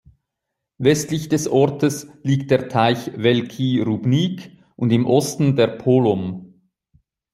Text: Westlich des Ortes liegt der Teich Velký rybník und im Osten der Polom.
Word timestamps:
Westlich 0.79 1.29
des 1.29 1.47
Ortes 1.47 2.07
liegt 2.23 2.49
der 2.49 2.69
Teich 2.69 3.11
Velký 3.15 3.81
rybník 3.83 4.49
und 4.75 4.89
im 4.91 5.05
Osten 5.05 5.55
der 5.55 5.67
Polom. 5.67 6.55